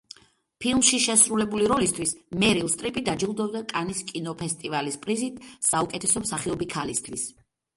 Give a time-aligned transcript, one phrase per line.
[0.63, 2.13] ფილმში შესრულებული როლისთვის
[2.43, 5.39] მერილ სტრიპი დაჯილდოვდა კანის კინოფესტივალის პრიზით
[5.71, 7.29] საუკეთესო მსახიობი ქალისთვის.